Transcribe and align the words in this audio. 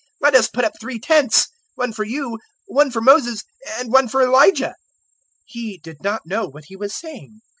Let 0.19 0.33
us 0.33 0.47
put 0.47 0.65
up 0.65 0.73
three 0.79 0.97
tents 0.97 1.49
one 1.75 1.93
for 1.93 2.03
you, 2.03 2.39
one 2.65 2.89
for 2.89 3.01
Moses, 3.01 3.43
and 3.77 3.93
one 3.93 4.07
for 4.07 4.23
Elijah." 4.23 4.73
He 5.45 5.77
did 5.77 6.01
not 6.01 6.25
know 6.25 6.47
what 6.47 6.65
he 6.69 6.75
was 6.75 6.95
saying. 6.95 7.41